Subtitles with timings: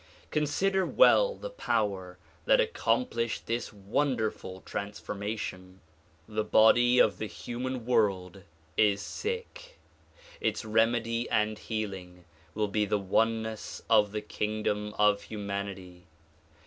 [0.31, 5.79] Consider well the power that accomplished this wonderful transformation.
[6.27, 8.41] The body of the human world
[8.75, 9.77] is sick.
[10.39, 12.25] Its remedy and healing
[12.55, 16.07] will be the oneness of the kingdom of humanity.